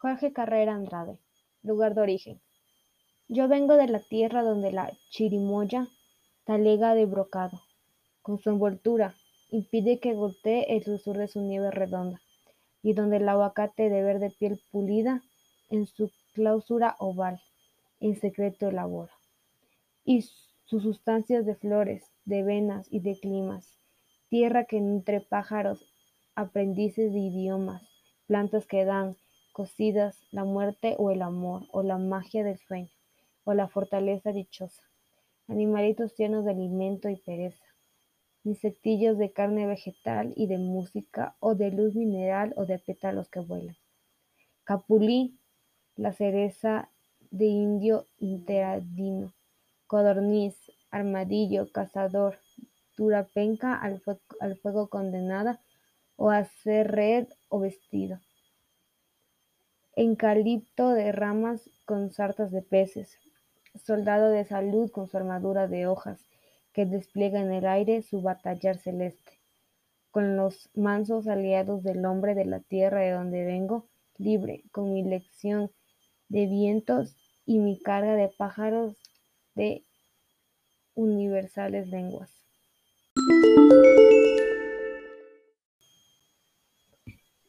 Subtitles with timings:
[0.00, 1.18] Jorge Carrera Andrade,
[1.64, 2.40] lugar de origen.
[3.26, 5.88] Yo vengo de la tierra donde la chirimoya
[6.44, 7.60] talega de brocado,
[8.22, 9.16] con su envoltura,
[9.50, 12.20] impide que gotee el dulzor de su nieve redonda,
[12.80, 15.20] y donde el aguacate de verde piel pulida
[15.68, 17.40] en su clausura oval,
[17.98, 19.12] en secreto elabora,
[20.04, 20.22] y
[20.64, 23.76] sus sustancias de flores, de venas y de climas,
[24.28, 25.92] tierra que nutre pájaros,
[26.36, 27.82] aprendices de idiomas,
[28.28, 29.16] plantas que dan,
[29.58, 32.92] cocidas, la muerte o el amor, o la magia del sueño,
[33.42, 34.84] o la fortaleza dichosa,
[35.48, 37.64] animalitos llenos de alimento y pereza,
[38.44, 43.40] insectillos de carne vegetal y de música, o de luz mineral o de pétalos que
[43.40, 43.76] vuelan.
[44.62, 45.40] Capulí,
[45.96, 46.88] la cereza
[47.32, 49.34] de indio interadino,
[49.88, 50.54] codorniz,
[50.92, 52.38] armadillo, cazador,
[52.96, 54.00] durapenca al,
[54.38, 55.60] al fuego condenada,
[56.14, 58.20] o hacer red o vestido.
[60.00, 63.18] Encalipto de ramas con sartas de peces,
[63.84, 66.24] soldado de salud con su armadura de hojas,
[66.72, 69.40] que despliega en el aire su batallar celeste.
[70.12, 73.88] Con los mansos aliados del hombre de la tierra de donde vengo,
[74.18, 75.72] libre, con mi lección
[76.28, 78.94] de vientos y mi carga de pájaros
[79.56, 79.82] de
[80.94, 82.30] universales lenguas.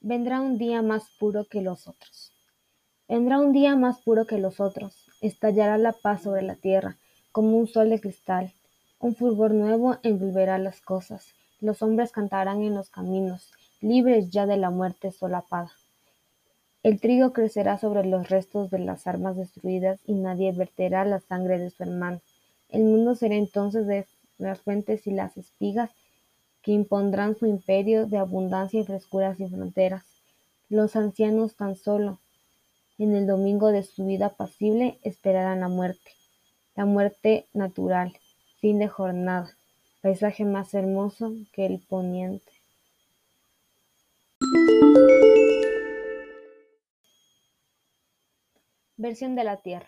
[0.01, 2.33] Vendrá un día más puro que los otros.
[3.09, 5.07] Vendrá un día más puro que los otros.
[5.19, 6.97] Estallará la paz sobre la tierra,
[7.31, 8.53] como un sol de cristal.
[8.99, 11.33] Un fulgor nuevo envolverá las cosas.
[11.59, 15.71] Los hombres cantarán en los caminos, libres ya de la muerte solapada.
[16.83, 21.57] El trigo crecerá sobre los restos de las armas destruidas y nadie verterá la sangre
[21.57, 22.21] de su hermano.
[22.69, 24.05] El mundo será entonces de
[24.37, 25.89] las fuentes y las espigas
[26.61, 30.05] que impondrán su imperio de abundancia y frescura sin fronteras.
[30.69, 32.19] Los ancianos tan solo,
[32.99, 36.11] en el domingo de su vida pasible, esperarán la muerte,
[36.75, 38.13] la muerte natural,
[38.59, 39.55] fin de jornada,
[40.01, 42.51] paisaje más hermoso que el poniente.
[48.97, 49.87] Versión de la Tierra.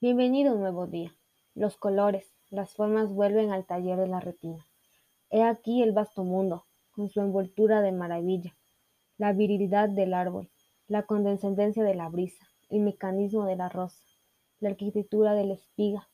[0.00, 1.14] Bienvenido un nuevo día.
[1.54, 4.66] Los colores, las formas vuelven al taller de la retina.
[5.28, 8.56] He aquí el vasto mundo, con su envoltura de maravilla,
[9.18, 10.51] la virilidad del árbol,
[10.92, 14.04] la condescendencia de la brisa, el mecanismo de la rosa,
[14.60, 16.10] la arquitectura de la espiga,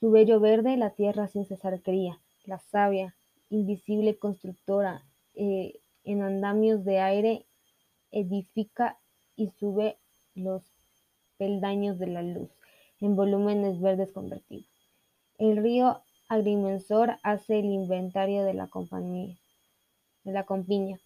[0.00, 3.18] su bello verde la tierra sin cesar cría, la sabia,
[3.50, 5.04] invisible constructora,
[5.34, 7.46] eh, en andamios de aire
[8.10, 8.98] edifica
[9.36, 9.98] y sube
[10.34, 10.62] los
[11.36, 12.48] peldaños de la luz,
[13.00, 14.70] en volúmenes verdes convertidos.
[15.36, 19.36] El río agrimensor hace el inventario de la compañía,
[20.24, 20.98] de la compiña.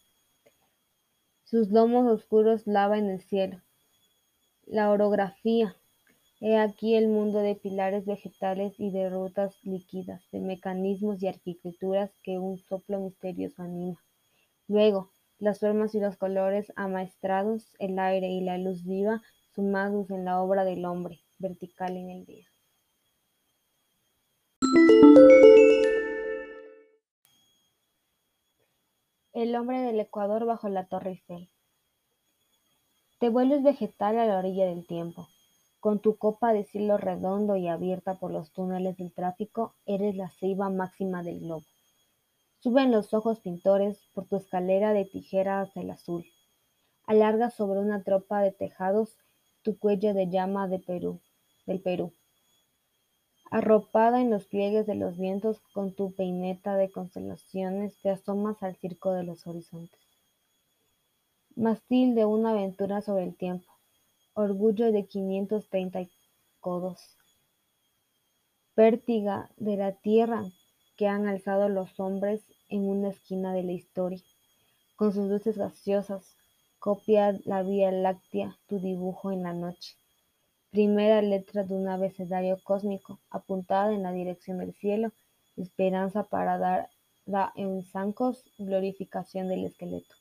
[1.53, 3.61] Sus lomos oscuros lava en el cielo.
[4.65, 5.77] La orografía.
[6.41, 12.11] He aquí el mundo de pilares vegetales y de rutas líquidas, de mecanismos y arquitecturas
[12.23, 14.03] que un soplo misterioso anima.
[14.67, 19.21] Luego, las formas y los colores amaestrados, el aire y la luz viva
[19.55, 22.47] sumados en la obra del hombre, vertical en el día.
[29.35, 31.49] El hombre del Ecuador bajo la Torre Eiffel.
[33.19, 35.27] Te vuelves vegetal a la orilla del tiempo.
[35.81, 40.29] Con tu copa de cielo redondo y abierta por los túneles del tráfico, eres la
[40.29, 41.65] ceiba máxima del globo.
[42.59, 46.27] Suben los ojos pintores por tu escalera de tijera hasta el azul.
[47.07, 49.17] Alargas sobre una tropa de tejados
[49.63, 51.23] tu cuello de llama Perú,
[51.65, 52.13] del Perú.
[53.53, 58.77] Arropada en los pliegues de los vientos, con tu peineta de constelaciones, te asomas al
[58.77, 60.01] circo de los horizontes.
[61.55, 63.71] Mastil de una aventura sobre el tiempo,
[64.33, 66.01] orgullo de quinientos treinta
[66.61, 67.19] codos,
[68.75, 70.45] pértiga de la tierra
[70.97, 74.23] que han alzado los hombres en una esquina de la historia,
[74.97, 76.39] con sus luces gaseosas,
[76.79, 79.99] Copia la Vía Láctea tu dibujo en la noche.
[80.73, 85.13] Primera letra de un abecedario cósmico, apuntada en la dirección del cielo,
[85.59, 90.15] esperanza para dar en zancos, glorificación del esqueleto.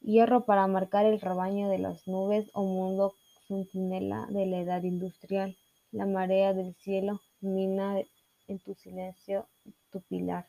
[0.00, 3.12] Hierro para marcar el rebaño de las nubes o mundo
[3.46, 5.54] centinela de la edad industrial.
[5.90, 8.00] La marea del cielo mina
[8.48, 9.46] en tu silencio
[9.90, 10.48] tu pilar.